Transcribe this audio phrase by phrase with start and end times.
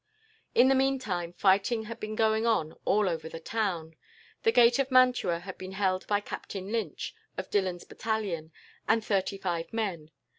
[0.55, 3.95] "In the meantime, fighting had been going on all over the town.
[4.41, 8.51] The gate of Mantua had been held by Captain Lynch, of Dillon's battalion,
[8.87, 10.09] and thirty five men.